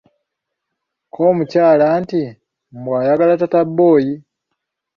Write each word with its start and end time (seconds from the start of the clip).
Kko 1.05 1.19
omukyala 1.31 1.85
nti, 2.01 2.21
Mbu 2.77 2.89
ayagala 2.99 3.33
taata 3.41 3.61
boy! 3.77 4.05